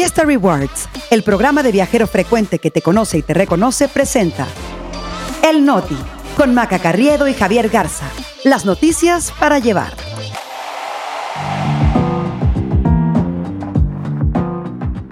[0.00, 4.46] Fiesta Rewards, el programa de viajero frecuente que te conoce y te reconoce, presenta
[5.46, 5.98] El Noti,
[6.38, 8.06] con Maca Carriedo y Javier Garza.
[8.42, 9.92] Las noticias para llevar.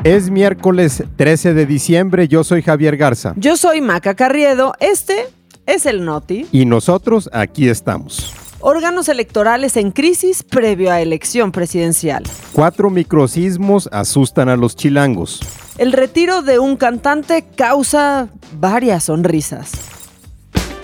[0.04, 3.34] Es miércoles 13 de diciembre, yo soy Javier Garza.
[3.36, 5.26] Yo soy Maca Carriedo, este
[5.66, 6.46] es el Noti.
[6.50, 8.32] Y nosotros aquí estamos.
[8.60, 12.24] Órganos electorales en crisis previo a elección presidencial.
[12.52, 15.40] Cuatro microsismos asustan a los chilangos.
[15.78, 19.70] El retiro de un cantante causa varias sonrisas.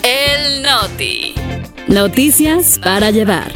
[0.04, 1.34] El Noti.
[1.88, 3.50] Noticias para llevar.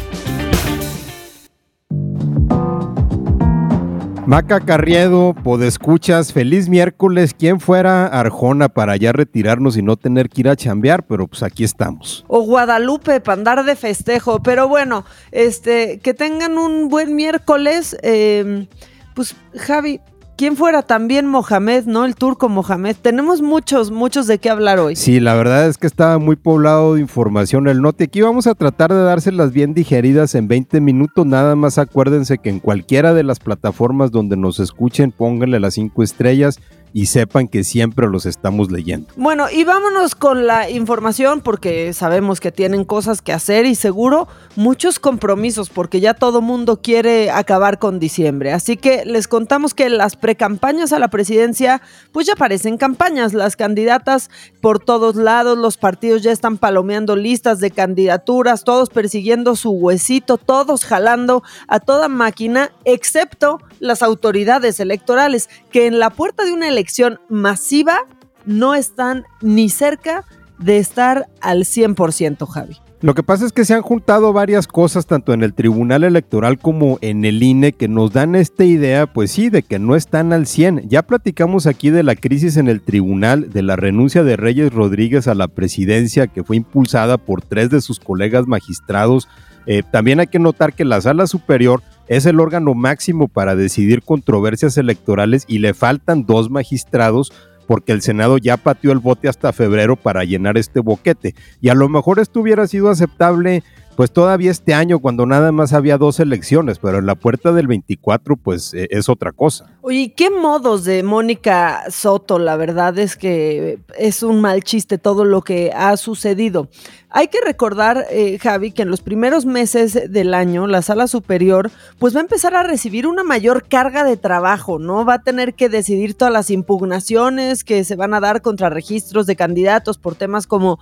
[4.28, 7.32] Maca Carriedo, podescuchas, feliz miércoles.
[7.32, 11.06] ¿Quién fuera Arjona para ya retirarnos y no tener que ir a chambear?
[11.06, 12.26] Pero pues aquí estamos.
[12.28, 14.42] O Guadalupe para andar de festejo.
[14.42, 17.96] Pero bueno, este, que tengan un buen miércoles.
[18.02, 18.68] Eh,
[19.14, 20.02] pues Javi,
[20.38, 22.04] quién fuera también Mohamed, ¿no?
[22.04, 22.94] El turco Mohamed.
[23.02, 24.94] Tenemos muchos, muchos de qué hablar hoy.
[24.94, 28.04] Sí, la verdad es que estaba muy poblado de información el note.
[28.04, 31.26] Aquí vamos a tratar de dárselas bien digeridas en 20 minutos.
[31.26, 36.04] Nada más acuérdense que en cualquiera de las plataformas donde nos escuchen, pónganle las cinco
[36.04, 36.60] estrellas
[36.92, 39.08] y sepan que siempre los estamos leyendo.
[39.16, 44.28] Bueno, y vámonos con la información porque sabemos que tienen cosas que hacer y seguro
[44.56, 48.52] muchos compromisos porque ya todo mundo quiere acabar con diciembre.
[48.52, 53.34] Así que les contamos que las precampañas a la presidencia pues ya parecen campañas.
[53.34, 54.30] Las candidatas
[54.60, 60.38] por todos lados, los partidos ya están palomeando listas de candidaturas, todos persiguiendo su huesito,
[60.38, 66.68] todos jalando a toda máquina, excepto las autoridades electorales que en la puerta de una
[66.68, 67.98] elección masiva
[68.44, 70.24] no están ni cerca
[70.58, 72.78] de estar al 100%, Javi.
[73.00, 76.58] Lo que pasa es que se han juntado varias cosas tanto en el Tribunal Electoral
[76.58, 80.32] como en el INE que nos dan esta idea, pues sí, de que no están
[80.32, 80.88] al 100.
[80.88, 85.28] Ya platicamos aquí de la crisis en el Tribunal, de la renuncia de Reyes Rodríguez
[85.28, 89.28] a la presidencia que fue impulsada por tres de sus colegas magistrados.
[89.66, 94.02] Eh, también hay que notar que la Sala Superior es el órgano máximo para decidir
[94.02, 97.32] controversias electorales y le faltan dos magistrados
[97.66, 101.34] porque el Senado ya pateó el bote hasta febrero para llenar este boquete.
[101.60, 103.62] Y a lo mejor esto hubiera sido aceptable
[103.98, 107.66] pues todavía este año cuando nada más había dos elecciones, pero en la puerta del
[107.66, 109.76] 24 pues eh, es otra cosa.
[109.80, 112.38] Oye, ¿qué modos de Mónica Soto?
[112.38, 116.68] La verdad es que es un mal chiste todo lo que ha sucedido.
[117.10, 121.70] Hay que recordar, eh, Javi, que en los primeros meses del año la sala superior
[121.98, 125.06] pues va a empezar a recibir una mayor carga de trabajo, ¿no?
[125.06, 129.26] Va a tener que decidir todas las impugnaciones que se van a dar contra registros
[129.26, 130.78] de candidatos por temas como,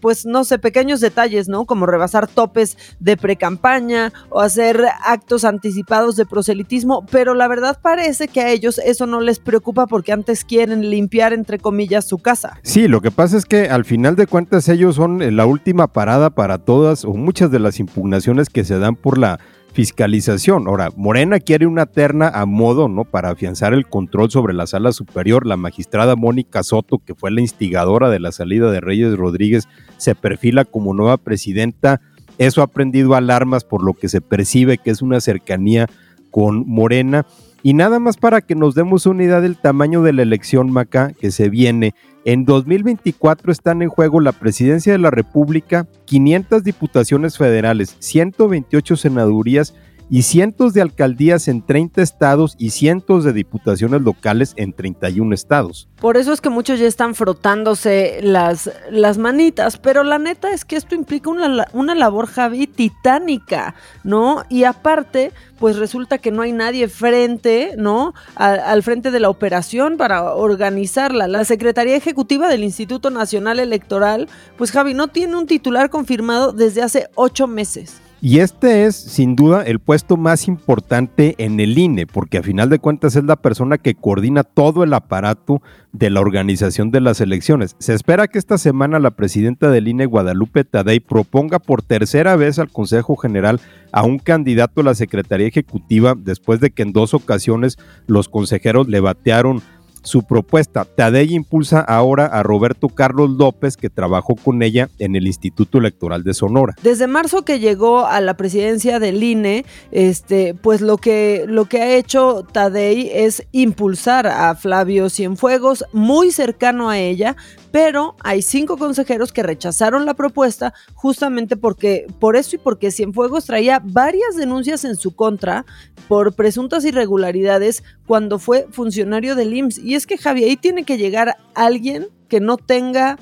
[0.00, 1.66] pues no sé, pequeños detalles, ¿no?
[1.66, 8.28] Como rebasar topes de precampaña o hacer actos anticipados de proselitismo, pero la verdad parece
[8.28, 12.58] que a ellos eso no les preocupa porque antes quieren limpiar, entre comillas, su casa.
[12.62, 15.88] Sí, lo que pasa es que al final de cuentas ellos son la última última
[15.88, 19.40] parada para todas o muchas de las impugnaciones que se dan por la
[19.72, 20.68] fiscalización.
[20.68, 23.04] Ahora, Morena quiere una terna a modo, ¿no?
[23.04, 25.46] Para afianzar el control sobre la sala superior.
[25.46, 30.14] La magistrada Mónica Soto, que fue la instigadora de la salida de Reyes Rodríguez, se
[30.14, 32.00] perfila como nueva presidenta.
[32.38, 35.88] Eso ha prendido alarmas por lo que se percibe que es una cercanía
[36.30, 37.26] con Morena.
[37.62, 41.12] Y nada más para que nos demos una idea del tamaño de la elección Maca
[41.12, 41.94] que se viene.
[42.24, 49.74] En 2024 están en juego la presidencia de la República, 500 diputaciones federales, 128 senadurías
[50.10, 55.88] y cientos de alcaldías en 30 estados y cientos de diputaciones locales en 31 estados.
[56.00, 60.64] Por eso es que muchos ya están frotándose las, las manitas, pero la neta es
[60.64, 63.74] que esto implica una, una labor, Javi, titánica,
[64.04, 64.44] ¿no?
[64.48, 68.14] Y aparte, pues resulta que no hay nadie frente, ¿no?
[68.34, 71.26] al frente de la operación para organizarla.
[71.26, 76.82] La Secretaría Ejecutiva del Instituto Nacional Electoral, pues Javi, no tiene un titular confirmado desde
[76.82, 78.00] hace ocho meses.
[78.20, 82.68] Y este es, sin duda, el puesto más importante en el INE, porque a final
[82.68, 87.20] de cuentas es la persona que coordina todo el aparato de la organización de las
[87.20, 87.76] elecciones.
[87.78, 92.58] Se espera que esta semana la presidenta del INE, Guadalupe Tadei, proponga por tercera vez
[92.58, 93.60] al Consejo General
[93.92, 97.78] a un candidato a la Secretaría Ejecutiva después de que en dos ocasiones
[98.08, 99.62] los consejeros le batearon
[100.08, 100.84] su propuesta.
[100.84, 106.24] Tadei impulsa ahora a Roberto Carlos López, que trabajó con ella en el Instituto Electoral
[106.24, 106.74] de Sonora.
[106.82, 111.82] Desde marzo que llegó a la presidencia del INE, este, pues lo que, lo que
[111.82, 117.36] ha hecho Tadei es impulsar a Flavio Cienfuegos, muy cercano a ella,
[117.70, 123.44] pero hay cinco consejeros que rechazaron la propuesta justamente porque, por eso y porque Cienfuegos
[123.44, 125.64] traía varias denuncias en su contra
[126.08, 129.78] por presuntas irregularidades cuando fue funcionario del IMSS.
[129.78, 133.18] Y es que Javi, ahí tiene que llegar alguien que no tenga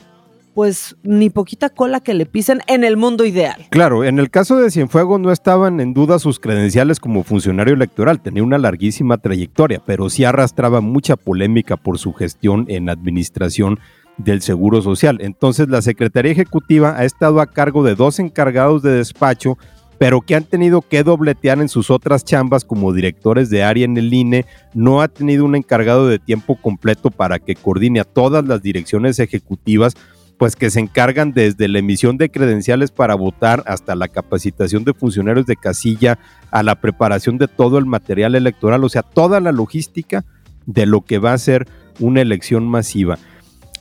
[0.56, 3.66] pues ni poquita cola que le pisen en el mundo ideal.
[3.68, 8.22] Claro, en el caso de Cienfuegos no estaban en duda sus credenciales como funcionario electoral,
[8.22, 13.80] tenía una larguísima trayectoria, pero sí arrastraba mucha polémica por su gestión en administración
[14.18, 15.18] del Seguro Social.
[15.20, 19.58] Entonces la Secretaría Ejecutiva ha estado a cargo de dos encargados de despacho,
[19.98, 23.96] pero que han tenido que dobletear en sus otras chambas como directores de área en
[23.96, 28.46] el INE, no ha tenido un encargado de tiempo completo para que coordine a todas
[28.46, 29.94] las direcciones ejecutivas
[30.38, 34.92] pues que se encargan desde la emisión de credenciales para votar hasta la capacitación de
[34.92, 36.18] funcionarios de casilla,
[36.50, 40.24] a la preparación de todo el material electoral, o sea, toda la logística
[40.66, 41.66] de lo que va a ser
[42.00, 43.18] una elección masiva.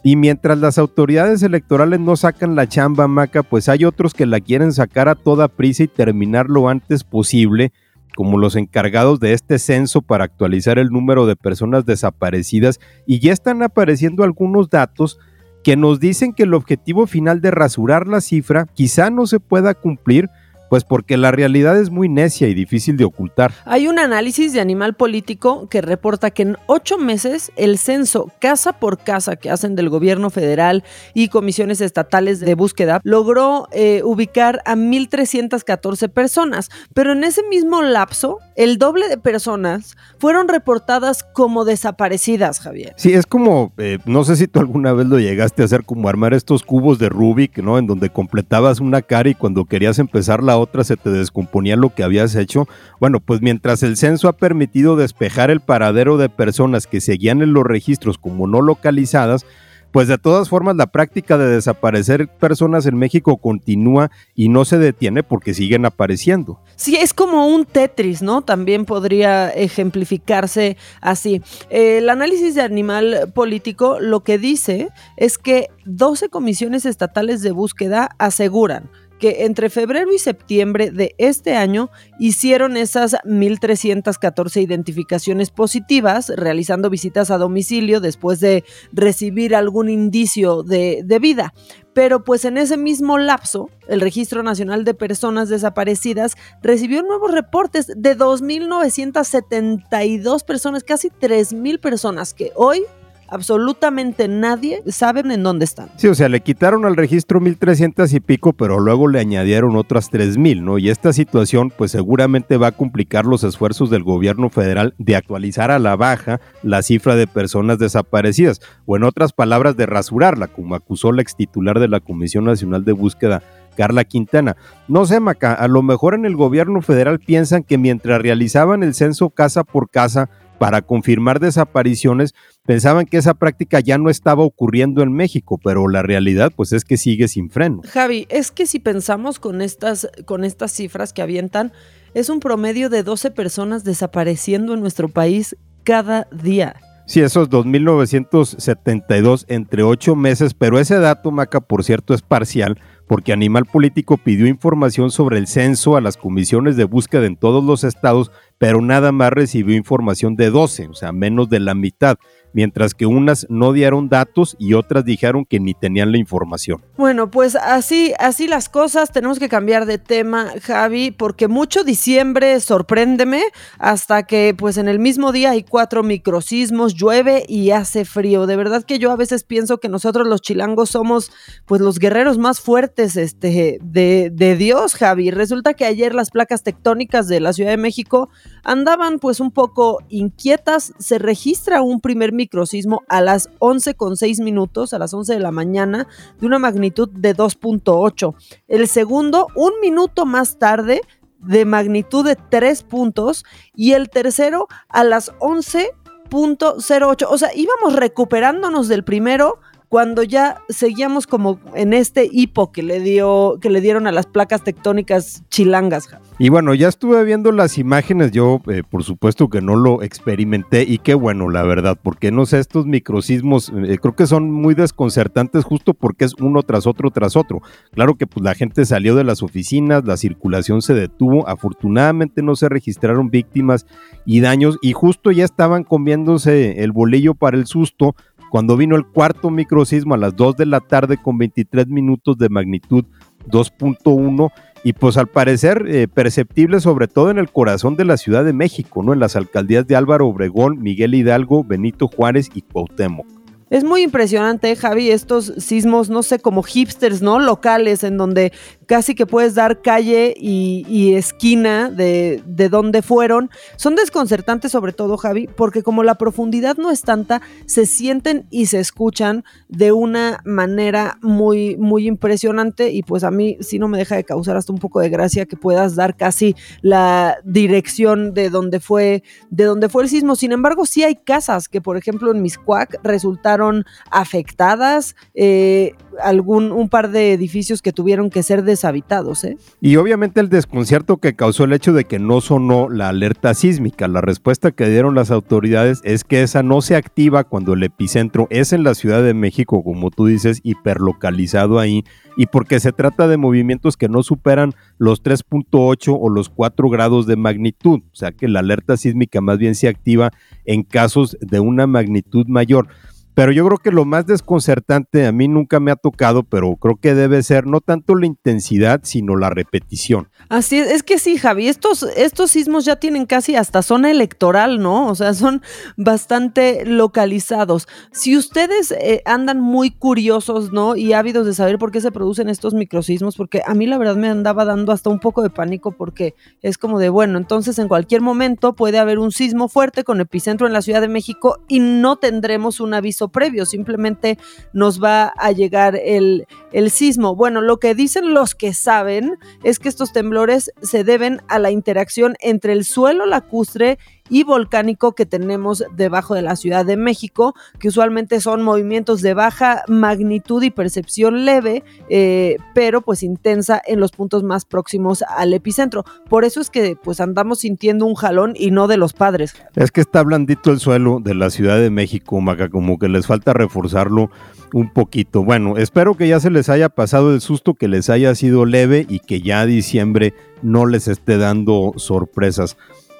[0.07, 4.39] Y mientras las autoridades electorales no sacan la chamba maca, pues hay otros que la
[4.39, 7.73] quieren sacar a toda prisa y terminar lo antes posible,
[8.15, 12.79] como los encargados de este censo para actualizar el número de personas desaparecidas.
[13.07, 15.17] Y ya están apareciendo algunos datos
[15.63, 19.73] que nos dicen que el objetivo final de rasurar la cifra quizá no se pueda
[19.73, 20.29] cumplir
[20.75, 23.53] pues porque la realidad es muy necia y difícil de ocultar.
[23.63, 28.73] Hay un análisis de Animal Político que reporta que en ocho meses el censo casa
[28.73, 30.83] por casa que hacen del gobierno federal
[31.13, 37.81] y comisiones estatales de búsqueda logró eh, ubicar a 1.314 personas, pero en ese mismo
[37.81, 42.93] lapso el doble de personas fueron reportadas como desaparecidas, Javier.
[42.97, 46.07] Sí, es como, eh, no sé si tú alguna vez lo llegaste a hacer, como
[46.07, 47.77] armar estos cubos de Rubik, ¿no?
[47.77, 51.93] En donde completabas una cara y cuando querías empezar la otra se te descomponía lo
[51.93, 52.67] que habías hecho.
[52.99, 57.53] Bueno, pues mientras el censo ha permitido despejar el paradero de personas que seguían en
[57.53, 59.45] los registros como no localizadas,
[59.95, 64.77] pues de todas formas la práctica de desaparecer personas en México continúa y no se
[64.77, 66.59] detiene porque siguen apareciendo.
[66.75, 68.41] Sí, es como un Tetris, ¿no?
[68.41, 71.41] También podría ejemplificarse así.
[71.69, 78.09] El análisis de animal político lo que dice es que 12 comisiones estatales de búsqueda
[78.17, 78.89] aseguran
[79.19, 81.89] que entre febrero y septiembre de este año
[82.19, 91.01] hicieron esas 1.314 identificaciones positivas, realizando visitas a domicilio después de recibir algún indicio de,
[91.05, 91.53] de vida.
[91.93, 97.87] Pero pues en ese mismo lapso, el Registro Nacional de Personas Desaparecidas recibió nuevos reportes
[97.87, 102.83] de 2.972 personas, casi 3.000 personas que hoy
[103.27, 105.89] absolutamente nadie sabe en dónde están.
[105.97, 110.09] Sí, o sea, le quitaron al registro 1300 y pico, pero luego le añadieron otras
[110.09, 110.77] 3000, ¿no?
[110.77, 115.71] Y esta situación pues seguramente va a complicar los esfuerzos del gobierno federal de actualizar
[115.71, 120.75] a la baja la cifra de personas desaparecidas, o en otras palabras de rasurarla, como
[120.75, 123.41] acusó la ex titular de la Comisión Nacional de Búsqueda
[123.75, 124.55] Carla Quintana.
[124.87, 128.93] No sé, Maca, a lo mejor en el gobierno federal piensan que mientras realizaban el
[128.93, 132.33] censo casa por casa, para confirmar desapariciones,
[132.65, 136.83] pensaban que esa práctica ya no estaba ocurriendo en México, pero la realidad pues es
[136.83, 137.81] que sigue sin freno.
[137.87, 141.71] Javi, es que si pensamos con estas, con estas cifras que avientan,
[142.13, 146.75] es un promedio de 12 personas desapareciendo en nuestro país cada día.
[147.07, 153.33] Sí, esos 2.972 entre ocho meses, pero ese dato, Maca, por cierto, es parcial porque
[153.33, 157.83] Animal Político pidió información sobre el censo a las comisiones de búsqueda en todos los
[157.83, 162.17] estados, pero nada más recibió información de 12, o sea, menos de la mitad
[162.55, 166.81] mientras que unas no dieron datos y otras dijeron que ni tenían la información.
[166.95, 172.61] Bueno, pues así, así las cosas, tenemos que cambiar de tema, Javi, porque mucho diciembre,
[172.61, 173.43] sorpréndeme,
[173.77, 178.47] hasta que pues en el mismo día hay cuatro microsismos, llueve y hace frío.
[178.47, 181.33] De verdad que yo a veces pienso que nosotros los chilangos somos
[181.65, 185.29] pues los guerreros más fuertes este, de, de Dios, Javi.
[185.29, 188.29] Resulta que ayer las placas tectónicas de la Ciudad de México
[188.63, 194.39] andaban pues un poco inquietas, se registra un primer microsismo a las 11 con 6
[194.41, 196.07] minutos, a las 11 de la mañana,
[196.39, 198.35] de una magnitud de 2.8.
[198.67, 201.01] El segundo, un minuto más tarde,
[201.39, 203.45] de magnitud de 3 puntos.
[203.73, 207.27] Y el tercero, a las 11.08.
[207.29, 212.99] O sea, íbamos recuperándonos del primero cuando ya seguíamos como en este hipo que le
[212.99, 216.09] dio que le dieron a las placas tectónicas chilangas.
[216.37, 220.83] Y bueno, ya estuve viendo las imágenes, yo eh, por supuesto que no lo experimenté
[220.83, 224.75] y qué bueno, la verdad, porque no sé, estos microsismos eh, creo que son muy
[224.75, 227.61] desconcertantes justo porque es uno tras otro tras otro.
[227.91, 232.55] Claro que pues la gente salió de las oficinas, la circulación se detuvo, afortunadamente no
[232.55, 233.85] se registraron víctimas
[234.25, 238.15] y daños y justo ya estaban comiéndose el bolillo para el susto
[238.49, 242.49] cuando vino el cuarto microsismo a las 2 de la tarde con 23 minutos de
[242.49, 243.05] magnitud
[243.49, 244.51] 2.1
[244.83, 248.53] y pues al parecer eh, perceptible sobre todo en el corazón de la Ciudad de
[248.53, 249.13] México, ¿no?
[249.13, 253.25] En las alcaldías de Álvaro Obregón, Miguel Hidalgo, Benito Juárez y Cuauhtémoc.
[253.71, 257.39] Es muy impresionante, Javi, estos sismos, no sé, como hipsters, ¿no?
[257.39, 258.53] Locales, en donde
[258.85, 263.49] casi que puedes dar calle y, esquina de, de dónde fueron.
[263.77, 268.65] Son desconcertantes sobre todo, Javi, porque como la profundidad no es tanta, se sienten y
[268.65, 273.97] se escuchan de una manera muy, muy impresionante y pues a mí sí no me
[273.97, 278.49] deja de causar hasta un poco de gracia que puedas dar casi la dirección de
[278.49, 280.35] dónde fue, de dónde fue el sismo.
[280.35, 286.89] Sin embargo, sí hay casas que, por ejemplo, en Miscuac resultaron afectadas, eh, algún, un
[286.89, 289.43] par de edificios que tuvieron que ser deshabitados.
[289.43, 289.57] ¿eh?
[289.81, 294.07] Y obviamente el desconcierto que causó el hecho de que no sonó la alerta sísmica.
[294.07, 298.47] La respuesta que dieron las autoridades es que esa no se activa cuando el epicentro
[298.49, 302.03] es en la Ciudad de México, como tú dices, hiperlocalizado ahí,
[302.37, 307.27] y porque se trata de movimientos que no superan los 3.8 o los 4 grados
[307.27, 308.01] de magnitud.
[308.11, 310.31] O sea que la alerta sísmica más bien se activa
[310.65, 312.87] en casos de una magnitud mayor.
[313.35, 316.95] Pero yo creo que lo más desconcertante a mí nunca me ha tocado, pero creo
[316.95, 320.29] que debe ser no tanto la intensidad, sino la repetición.
[320.47, 324.79] Así es, es que sí, Javi, estos, estos sismos ya tienen casi hasta zona electoral,
[324.79, 325.07] ¿no?
[325.07, 325.61] O sea, son
[325.97, 327.89] bastante localizados.
[328.13, 330.95] Si ustedes eh, andan muy curiosos, ¿no?
[330.95, 334.15] Y ávidos de saber por qué se producen estos microsismos, porque a mí la verdad
[334.15, 337.89] me andaba dando hasta un poco de pánico porque es como de, bueno, entonces en
[337.89, 341.79] cualquier momento puede haber un sismo fuerte con epicentro en la Ciudad de México y
[341.79, 344.37] no tendremos un aviso previo, simplemente
[344.73, 347.35] nos va a llegar el, el sismo.
[347.35, 351.71] Bueno, lo que dicen los que saben es que estos temblores se deben a la
[351.71, 353.97] interacción entre el suelo lacustre
[354.29, 359.33] y volcánico que tenemos debajo de la Ciudad de México, que usualmente son movimientos de
[359.33, 365.53] baja magnitud y percepción leve, eh, pero pues intensa en los puntos más próximos al
[365.53, 366.05] epicentro.
[366.29, 369.53] Por eso es que pues andamos sintiendo un jalón y no de los padres.
[369.75, 373.27] Es que está blandito el suelo de la Ciudad de México, Maca, como que les
[373.27, 374.31] falta reforzarlo
[374.73, 375.43] un poquito.
[375.43, 379.05] Bueno, espero que ya se les haya pasado el susto, que les haya sido leve
[379.07, 382.75] y que ya diciembre no les esté dando sorpresas.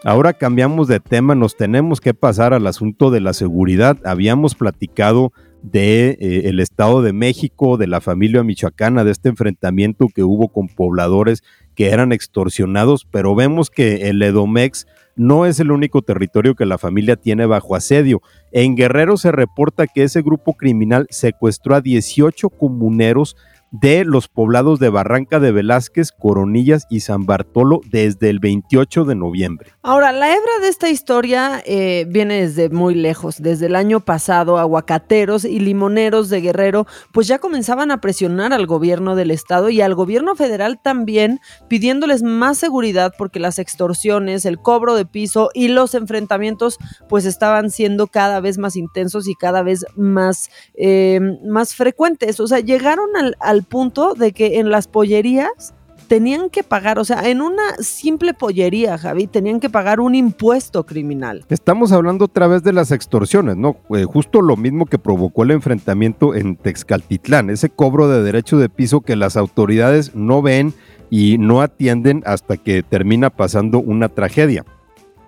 [0.07, 3.97] Ahora cambiamos de tema, nos tenemos que pasar al asunto de la seguridad.
[4.05, 5.33] Habíamos platicado
[5.63, 10.50] de eh, el Estado de México, de la familia michoacana, de este enfrentamiento que hubo
[10.50, 11.43] con pobladores
[11.74, 14.85] que eran extorsionados, pero vemos que el Edomex
[15.15, 18.21] no es el único territorio que la familia tiene bajo asedio.
[18.51, 23.35] En Guerrero se reporta que ese grupo criminal secuestró a 18 comuneros
[23.82, 29.15] de los poblados de Barranca de Velázquez, Coronillas y San Bartolo desde el 28 de
[29.15, 29.72] noviembre.
[29.82, 33.41] Ahora, la hebra de esta historia eh, viene desde muy lejos.
[33.41, 38.65] Desde el año pasado, aguacateros y limoneros de Guerrero pues ya comenzaban a presionar al
[38.65, 44.60] gobierno del estado y al gobierno federal también pidiéndoles más seguridad porque las extorsiones, el
[44.60, 46.77] cobro de piso y los enfrentamientos
[47.10, 52.39] pues estaban siendo cada vez más intensos y cada vez más, eh, más frecuentes.
[52.39, 55.74] O sea, llegaron al, al punto de que en las pollerías
[56.07, 60.86] tenían que pagar, o sea, en una simple pollería, Javi, tenían que pagar un impuesto
[60.86, 61.45] criminal.
[61.50, 63.77] Estamos hablando otra vez de las extorsiones, ¿no?
[63.95, 68.69] Eh, justo lo mismo que provocó el enfrentamiento en Texcaltitlán, ese cobro de derecho de
[68.69, 70.74] piso que las autoridades no ven
[71.10, 74.65] y no atienden hasta que termina pasando una tragedia.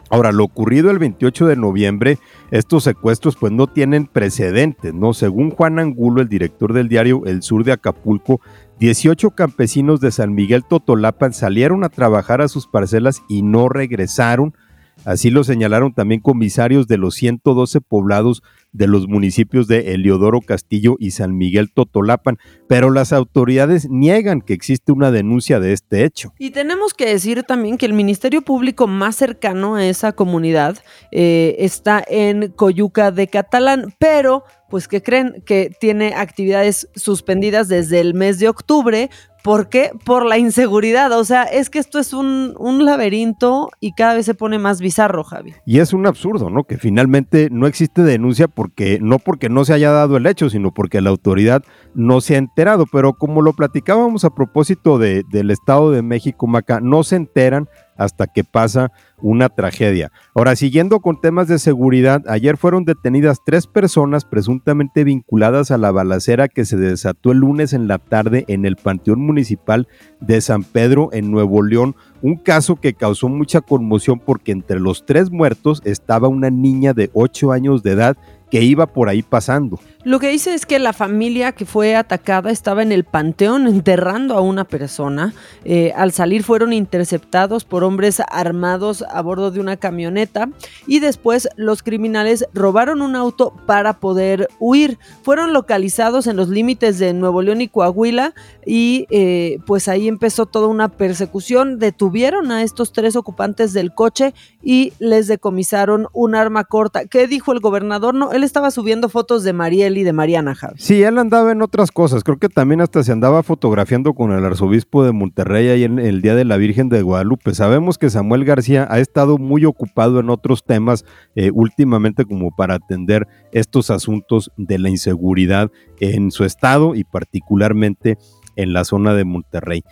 [0.09, 2.17] Ahora, lo ocurrido el 28 de noviembre,
[2.51, 5.13] estos secuestros pues no tienen precedentes, ¿no?
[5.13, 8.39] Según Juan Angulo, el director del diario El Sur de Acapulco,
[8.79, 14.55] 18 campesinos de San Miguel Totolapan salieron a trabajar a sus parcelas y no regresaron.
[15.03, 20.95] Así lo señalaron también comisarios de los 112 poblados de los municipios de Eliodoro Castillo
[20.99, 26.33] y San Miguel Totolapan, pero las autoridades niegan que existe una denuncia de este hecho.
[26.37, 30.77] Y tenemos que decir también que el Ministerio Público más cercano a esa comunidad
[31.11, 37.99] eh, está en Coyuca de Catalán, pero pues que creen que tiene actividades suspendidas desde
[37.99, 39.09] el mes de octubre
[39.47, 39.91] ¿Por qué?
[40.03, 41.09] Por la inseguridad.
[41.13, 45.23] O sea, es que esto es un, laberinto y cada vez se pone más bizarro,
[45.23, 45.53] Javi.
[45.65, 46.65] Y es un absurdo, ¿no?
[46.65, 50.73] Que finalmente no existe denuncia porque, no porque no se haya dado el hecho, sino
[50.73, 51.63] porque la autoridad
[51.95, 52.83] no se ha enterado.
[52.91, 57.69] Pero como lo platicábamos a propósito de, del Estado de México, Maca, no se enteran
[57.97, 60.11] hasta que pasa una tragedia.
[60.35, 65.91] Ahora, siguiendo con temas de seguridad, ayer fueron detenidas tres personas presuntamente vinculadas a la
[65.91, 69.87] balacera que se desató el lunes en la tarde en el Panteón Municipal
[70.19, 75.05] de San Pedro en Nuevo León, un caso que causó mucha conmoción porque entre los
[75.05, 78.17] tres muertos estaba una niña de 8 años de edad
[78.49, 79.79] que iba por ahí pasando.
[80.03, 84.35] Lo que dice es que la familia que fue atacada estaba en el panteón enterrando
[84.35, 85.33] a una persona.
[85.65, 90.49] Eh, al salir fueron interceptados por hombres armados a bordo de una camioneta
[90.85, 94.97] y después los criminales robaron un auto para poder huir.
[95.23, 98.33] Fueron localizados en los límites de Nuevo León y Coahuila
[98.65, 101.79] y eh, pues ahí empezó toda una persecución.
[101.79, 107.05] Detuvieron a estos tres ocupantes del coche y les decomisaron un arma corta.
[107.07, 108.13] ¿Qué dijo el gobernador?
[108.13, 110.75] No, él estaba subiendo fotos de Mariel y de Mariana Javi.
[110.77, 112.23] Sí, él andaba en otras cosas.
[112.23, 116.21] Creo que también hasta se andaba fotografiando con el arzobispo de Monterrey ahí en el
[116.21, 117.53] Día de la Virgen de Guadalupe.
[117.53, 121.03] Sabemos que Samuel García ha estado muy ocupado en otros temas
[121.35, 128.17] eh, últimamente como para atender estos asuntos de la inseguridad en su estado y particularmente
[128.55, 129.83] en la zona de Monterrey.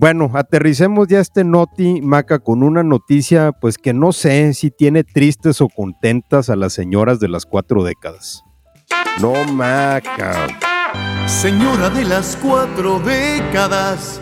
[0.00, 5.02] Bueno, aterricemos ya este noti, Maca, con una noticia, pues que no sé si tiene
[5.02, 8.44] tristes o contentas a las señoras de las cuatro décadas.
[9.20, 10.46] No, Maca.
[11.26, 14.20] Señora de las cuatro décadas.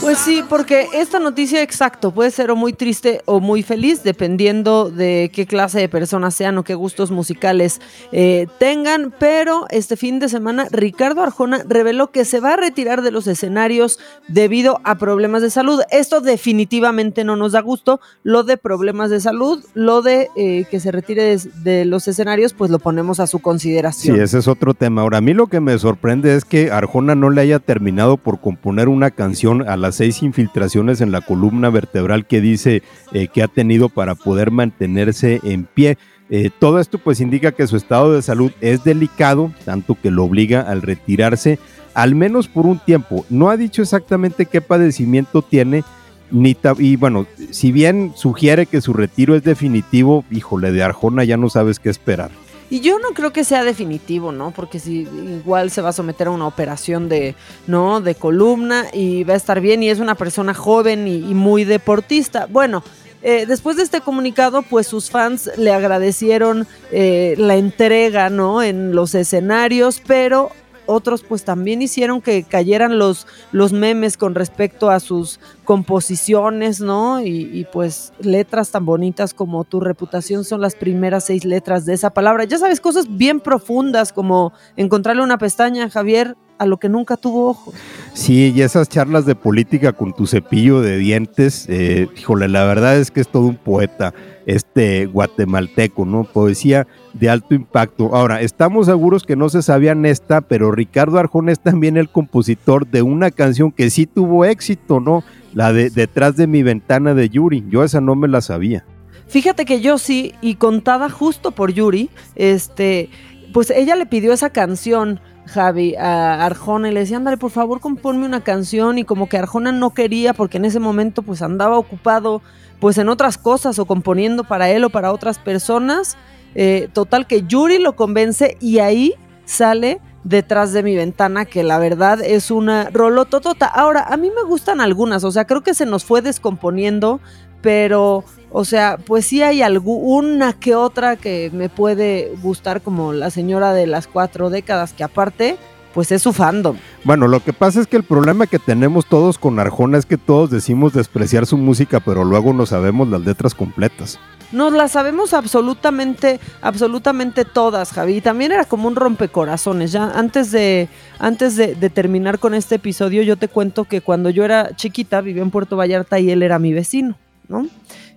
[0.00, 4.90] Pues sí, porque esta noticia exacto puede ser o muy triste o muy feliz, dependiendo
[4.90, 7.80] de qué clase de personas sean o qué gustos musicales
[8.12, 9.12] eh, tengan.
[9.18, 13.26] Pero este fin de semana, Ricardo Arjona reveló que se va a retirar de los
[13.26, 13.98] escenarios
[14.28, 15.80] debido a problemas de salud.
[15.90, 18.00] Esto definitivamente no nos da gusto.
[18.22, 22.54] Lo de problemas de salud, lo de eh, que se retire de, de los escenarios,
[22.54, 24.16] pues lo ponemos a su consideración.
[24.16, 25.02] Sí, ese es otro tema.
[25.02, 28.40] Ahora, a mí lo que me sorprende es que Arjona no le haya terminado por
[28.40, 33.42] componer una canción a las seis infiltraciones en la columna vertebral que dice eh, que
[33.42, 35.98] ha tenido para poder mantenerse en pie.
[36.28, 40.24] Eh, todo esto pues indica que su estado de salud es delicado, tanto que lo
[40.24, 41.58] obliga al retirarse,
[41.94, 43.26] al menos por un tiempo.
[43.30, 45.82] No ha dicho exactamente qué padecimiento tiene,
[46.30, 51.36] ni y bueno, si bien sugiere que su retiro es definitivo, híjole, de Arjona ya
[51.36, 52.30] no sabes qué esperar.
[52.70, 54.52] Y yo no creo que sea definitivo, ¿no?
[54.52, 57.34] Porque si igual se va a someter a una operación de,
[57.66, 58.00] ¿no?
[58.00, 62.46] De columna y va a estar bien y es una persona joven y, muy deportista.
[62.48, 62.84] Bueno,
[63.22, 68.62] eh, después de este comunicado, pues sus fans le agradecieron eh, la entrega, ¿no?
[68.62, 70.52] En los escenarios, pero
[70.90, 77.20] otros pues también hicieron que cayeran los, los memes con respecto a sus composiciones, ¿no?
[77.20, 81.94] Y, y, pues letras tan bonitas como tu reputación son las primeras seis letras de
[81.94, 82.44] esa palabra.
[82.44, 87.48] Ya sabes, cosas bien profundas como encontrarle una pestaña, Javier, a lo que nunca tuvo
[87.48, 87.74] ojos.
[88.12, 92.98] Sí, y esas charlas de política con tu cepillo de dientes, eh, híjole, la verdad
[92.98, 94.12] es que es todo un poeta,
[94.44, 96.24] este guatemalteco, ¿no?
[96.24, 98.14] Poesía de alto impacto.
[98.14, 102.86] Ahora, estamos seguros que no se sabían esta, pero Ricardo Arjona es también el compositor
[102.86, 105.24] de una canción que sí tuvo éxito, ¿no?
[105.54, 107.64] La de Detrás de mi ventana de Yuri.
[107.70, 108.84] Yo esa no me la sabía.
[109.28, 113.08] Fíjate que yo sí, y contada justo por Yuri, este,
[113.54, 115.20] pues ella le pidió esa canción
[115.50, 119.36] Javi a Arjona y le decía, ándale, por favor, componme una canción y como que
[119.36, 122.40] Arjona no quería porque en ese momento pues andaba ocupado
[122.78, 126.16] pues en otras cosas o componiendo para él o para otras personas.
[126.54, 131.78] Eh, total que Yuri lo convence y ahí sale detrás de mi ventana, que la
[131.78, 133.66] verdad es una rolototota.
[133.66, 137.20] Ahora, a mí me gustan algunas, o sea, creo que se nos fue descomponiendo,
[137.62, 143.30] pero, o sea, pues sí hay alguna que otra que me puede gustar, como la
[143.30, 145.56] señora de las cuatro décadas, que aparte,
[145.94, 146.76] pues es su fandom.
[147.04, 150.18] Bueno, lo que pasa es que el problema que tenemos todos con Arjona es que
[150.18, 154.18] todos decimos despreciar su música, pero luego no sabemos las letras completas.
[154.50, 158.16] Nos las sabemos absolutamente, absolutamente todas, Javi.
[158.16, 159.92] Y también era como un rompecorazones.
[159.92, 160.88] Ya antes de,
[161.20, 165.20] antes de, de, terminar con este episodio, yo te cuento que cuando yo era chiquita
[165.20, 167.14] vivía en Puerto Vallarta y él era mi vecino,
[167.46, 167.68] ¿no?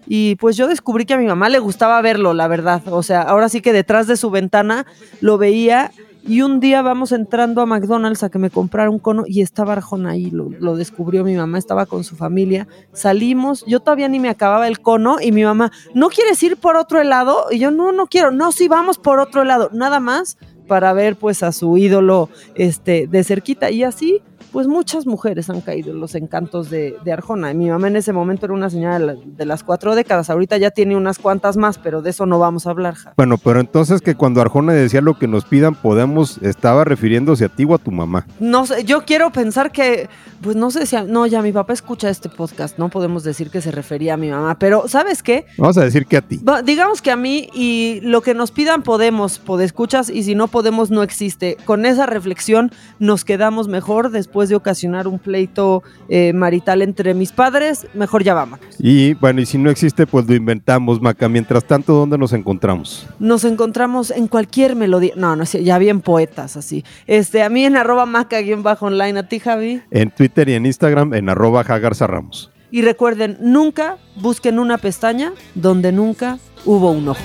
[0.07, 2.81] Y pues yo descubrí que a mi mamá le gustaba verlo, la verdad.
[2.87, 4.85] O sea, ahora sí que detrás de su ventana
[5.21, 5.91] lo veía
[6.25, 9.73] y un día vamos entrando a McDonald's a que me comprara un cono y estaba
[9.73, 12.65] Arjona ahí, lo, descubrió mi mamá, estaba con su familia.
[12.93, 16.77] Salimos, yo todavía ni me acababa el cono y mi mamá, ¿no quieres ir por
[16.77, 17.47] otro helado?
[17.51, 20.37] Y yo, no, no quiero, no, sí, vamos por otro helado, nada más
[20.67, 23.69] para ver pues a su ídolo este, de cerquita.
[23.69, 24.21] Y así
[24.53, 27.51] pues muchas mujeres han caído en los encantos de, de Arjona.
[27.55, 30.57] Mi mamá en ese momento era una señora de, la, de, las cuatro décadas, ahorita
[30.57, 32.93] ya tiene unas cuantas más, pero de eso no vamos a hablar.
[32.93, 33.13] Ja.
[33.17, 37.49] Bueno, pero entonces que cuando Arjona decía lo que nos pidan, podemos, estaba refiriéndose a
[37.49, 38.27] ti o a tu mamá.
[38.39, 40.07] No sé, yo quiero pensar que,
[40.41, 43.49] pues no sé si, a, no, ya mi papá escucha este podcast, no podemos decir
[43.49, 45.47] que se refería a mi mamá, pero ¿sabes qué?
[45.57, 46.39] Vamos a decir que a ti.
[46.63, 50.91] Digamos que a mí y lo que nos pidan podemos, escuchas y si no podemos
[50.91, 51.57] no existe.
[51.65, 57.13] Con esa reflexión nos quedamos mejor después después de ocasionar un pleito eh, marital entre
[57.13, 58.59] mis padres, mejor ya vamos.
[58.77, 61.29] Y bueno, y si no existe, pues lo inventamos, Maca.
[61.29, 63.07] Mientras tanto, ¿dónde nos encontramos?
[63.19, 65.13] Nos encontramos en cualquier melodía.
[65.15, 66.83] No, no, ya bien poetas así.
[67.07, 69.81] Este, a mí en arroba maca-online, a ti, Javi.
[69.91, 72.51] En Twitter y en Instagram en arroba Jagarza Ramos.
[72.69, 77.21] Y recuerden, nunca busquen una pestaña donde nunca hubo un ojo.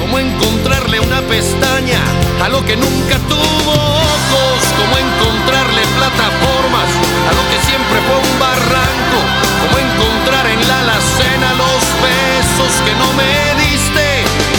[0.00, 2.00] Cómo encontrarle una pestaña
[2.42, 6.90] a lo que nunca tuvo ojos, Cómo encontrarle plataformas
[7.28, 9.18] a lo que siempre fue un barranco,
[9.62, 13.32] Cómo encontrar en la alacena los besos que no me
[13.64, 14.06] diste.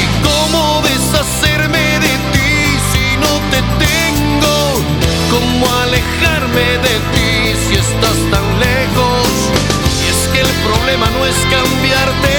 [0.01, 2.51] Y cómo deshacerme de ti
[2.91, 4.55] si no te tengo,
[5.31, 7.29] cómo alejarme de ti
[7.65, 9.27] si estás tan lejos
[10.03, 12.37] y es que el problema no es cambiarte.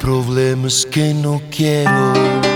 [0.00, 2.55] Problema es que no quiero.